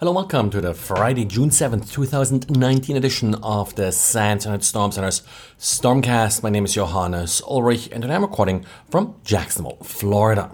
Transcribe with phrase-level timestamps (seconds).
[0.00, 5.22] Hello, welcome to the Friday, June 7th, 2019 edition of the SANS Internet Storm Center's
[5.58, 6.40] Stormcast.
[6.40, 10.52] My name is Johannes Ulrich and today I'm recording from Jacksonville, Florida.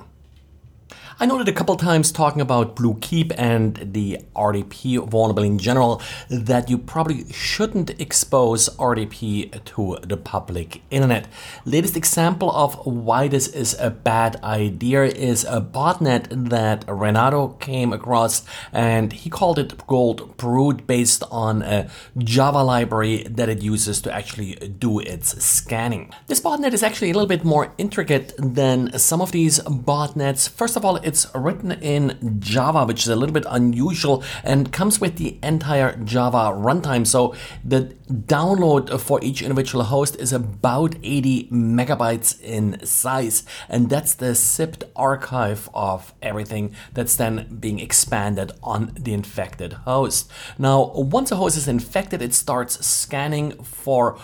[1.21, 6.03] I noted a couple times talking about Blue Keep and the RDP vulnerability in general
[6.29, 11.29] that you probably shouldn't expose RDP to the public internet.
[11.65, 17.93] Latest example of why this is a bad idea is a botnet that Renato came
[17.93, 18.43] across
[18.73, 24.13] and he called it Gold Brute based on a Java library that it uses to
[24.13, 26.13] actually do its scanning.
[26.27, 30.49] This botnet is actually a little bit more intricate than some of these botnets.
[30.49, 35.01] First of all, it's written in Java, which is a little bit unusual and comes
[35.01, 37.07] with the entire Java runtime.
[37.07, 43.45] So the download for each individual host is about 80 megabytes in size.
[43.69, 50.31] And that's the zipped archive of everything that's then being expanded on the infected host.
[50.59, 54.19] Now, once a host is infected, it starts scanning for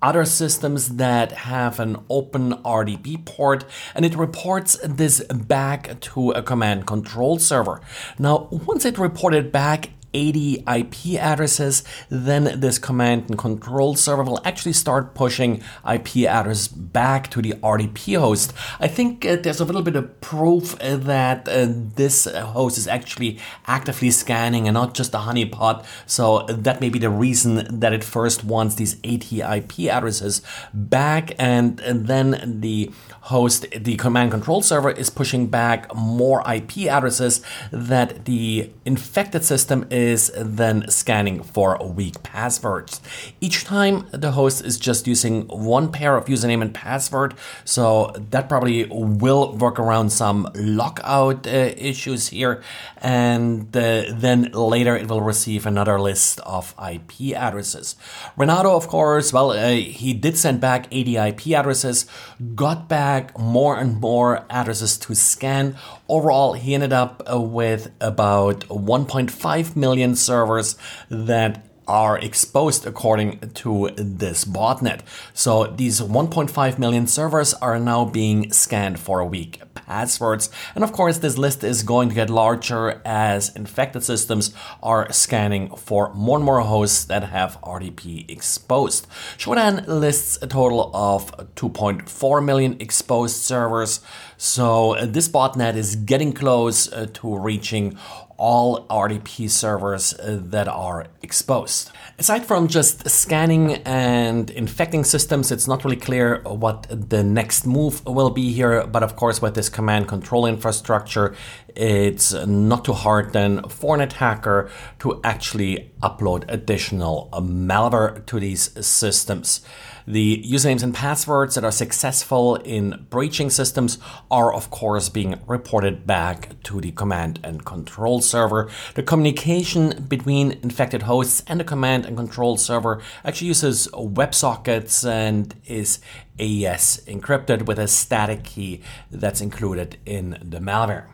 [0.00, 6.42] other systems that have an open RDP port and it reports this back to a
[6.42, 7.80] command control server.
[8.18, 14.40] Now, once it reported back, 80 IP addresses, then this command and control server will
[14.44, 18.52] actually start pushing IP addresses back to the RDP host.
[18.80, 22.86] I think uh, there's a little bit of proof uh, that uh, this host is
[22.86, 25.84] actually actively scanning and not just a honeypot.
[26.06, 30.42] So that may be the reason that it first wants these 80 IP addresses
[30.74, 32.90] back and, and then the
[33.22, 39.86] host, the command control server is pushing back more IP addresses that the infected system
[39.90, 40.01] is
[40.36, 43.00] then scanning for weak passwords.
[43.40, 48.48] Each time the host is just using one pair of username and password, so that
[48.48, 52.62] probably will work around some lockout uh, issues here,
[52.98, 57.94] and uh, then later it will receive another list of IP addresses.
[58.36, 62.06] Renato, of course, well, uh, he did send back 80 IP addresses,
[62.54, 65.76] got back back more and more addresses to scan.
[66.08, 70.76] Overall, he ended up uh, with about 1.5 million servers
[71.10, 75.00] that are exposed according to this botnet.
[75.34, 80.48] So these 1.5 million servers are now being scanned for weak passwords.
[80.74, 85.74] And of course, this list is going to get larger as infected systems are scanning
[85.76, 89.06] for more and more hosts that have RDP exposed.
[89.36, 94.00] Shodan lists a total of 2.4 million exposed servers.
[94.44, 97.96] So this botnet is getting close uh, to reaching
[98.36, 101.92] all RDP servers uh, that are exposed.
[102.18, 108.04] Aside from just scanning and infecting systems, it's not really clear what the next move
[108.04, 108.84] will be here.
[108.84, 111.36] But of course, with this command control infrastructure,
[111.76, 118.72] it's not too hard then for an attacker to actually upload additional malware to these
[118.84, 119.60] systems.
[120.06, 123.98] The usernames and passwords that are successful in breaching systems
[124.30, 128.70] are, of course, being reported back to the command and control server.
[128.94, 135.54] The communication between infected hosts and the command and control server actually uses WebSockets and
[135.66, 136.00] is
[136.38, 138.80] AES encrypted with a static key
[139.10, 141.06] that's included in the malware.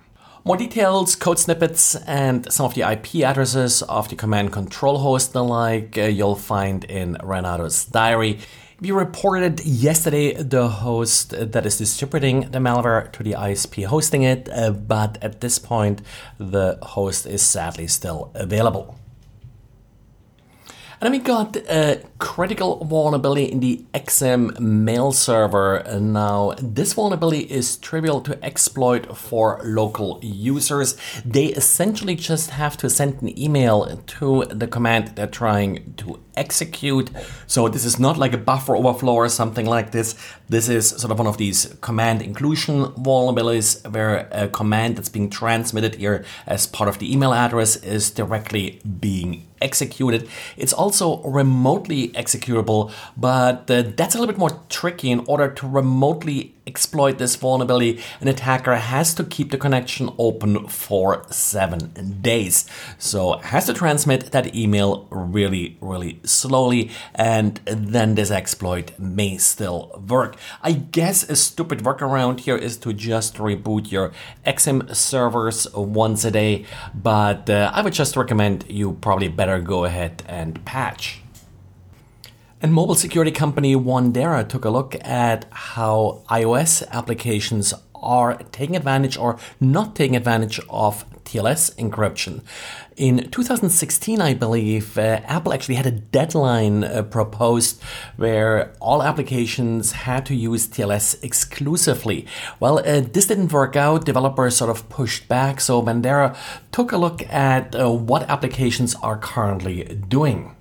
[0.44, 5.28] More details, code snippets, and some of the IP addresses of the command control host
[5.28, 8.38] and the like uh, you'll find in Renato's diary.
[8.80, 14.48] We reported yesterday the host that is distributing the malware to the ISP hosting it,
[14.52, 16.00] uh, but at this point,
[16.38, 18.97] the host is sadly still available.
[21.00, 25.84] And we got a critical vulnerability in the Exim mail server.
[26.00, 30.96] Now, this vulnerability is trivial to exploit for local users.
[31.24, 37.10] They essentially just have to send an email to the command they're trying to execute.
[37.46, 40.16] So this is not like a buffer overflow or something like this.
[40.48, 45.30] This is sort of one of these command inclusion vulnerabilities where a command that's being
[45.30, 50.28] transmitted here as part of the email address is directly being executed.
[50.56, 55.66] It's also remotely executable, but uh, that's a little bit more tricky in order to
[55.66, 62.68] remotely exploit this vulnerability, an attacker has to keep the connection open for seven days.
[62.98, 70.04] So has to transmit that email really, really slowly, and then this exploit may still
[70.08, 70.36] work.
[70.62, 74.12] I guess a stupid workaround here is to just reboot your
[74.46, 79.84] Exim servers once a day, but uh, I would just recommend you probably better go
[79.84, 81.22] ahead and patch.
[82.60, 89.16] And mobile security company Wandera took a look at how iOS applications are taking advantage
[89.16, 92.42] or not taking advantage of TLS encryption.
[92.96, 97.80] In 2016, I believe, uh, Apple actually had a deadline uh, proposed
[98.16, 102.26] where all applications had to use TLS exclusively.
[102.58, 104.04] Well, uh, this didn't work out.
[104.04, 106.36] Developers sort of pushed back, so Wandera
[106.72, 110.56] took a look at uh, what applications are currently doing.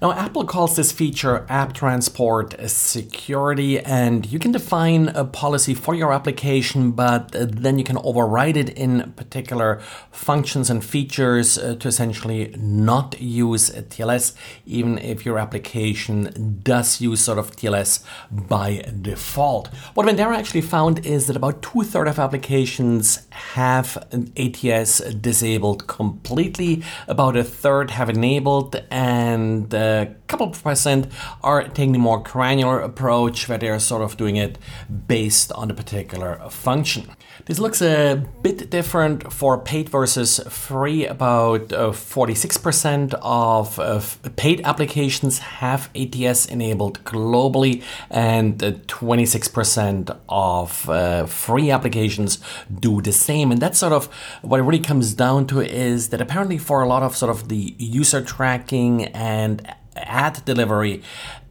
[0.00, 5.92] Now, Apple calls this feature App Transport Security, and you can define a policy for
[5.92, 9.80] your application, but then you can override it in particular
[10.12, 14.34] functions and features uh, to essentially not use TLS,
[14.66, 19.66] even if your application does use sort of TLS by default.
[19.94, 24.06] What Wandera actually found is that about two thirds of applications have
[24.36, 31.08] ATS disabled completely, about a third have enabled, and uh, a couple of percent
[31.42, 34.58] are taking the more granular approach where they're sort of doing it
[35.06, 37.10] based on the particular function.
[37.46, 41.06] This looks a bit different for paid versus free.
[41.06, 44.00] About uh, 46% of uh,
[44.36, 52.38] paid applications have ATS enabled globally, and uh, 26% of uh, free applications
[52.80, 53.50] do the same.
[53.50, 54.06] And that's sort of
[54.42, 57.48] what it really comes down to is that apparently for a lot of sort of
[57.48, 59.66] the user tracking and
[60.02, 61.02] ad delivery,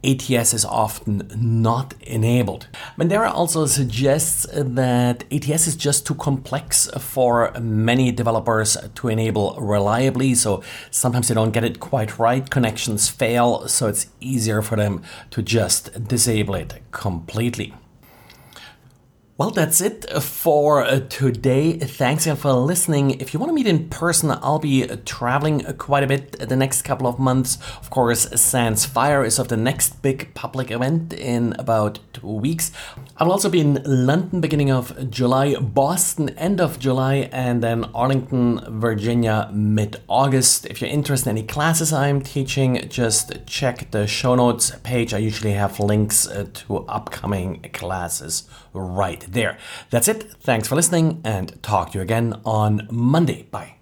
[0.04, 2.68] ATS is often not enabled.
[2.96, 10.34] Wandera also suggests that ATS is just too complex for many developers to enable reliably,
[10.34, 15.02] so sometimes they don't get it quite right, connections fail, so it's easier for them
[15.30, 17.74] to just disable it completely.
[19.38, 21.78] Well, that's it for uh, today.
[21.78, 23.20] Thanks again for listening.
[23.20, 26.82] If you want to meet in person, I'll be traveling quite a bit the next
[26.82, 27.56] couple of months.
[27.78, 32.72] Of course, Sans Fire is of the next big public event in about two weeks.
[33.16, 37.84] I will also be in London beginning of July, Boston end of July, and then
[37.94, 40.66] Arlington, Virginia mid August.
[40.66, 45.14] If you're interested in any classes I'm teaching, just check the show notes page.
[45.14, 49.58] I usually have links uh, to upcoming classes right there.
[49.90, 50.32] That's it.
[50.40, 53.44] Thanks for listening and talk to you again on Monday.
[53.50, 53.77] Bye.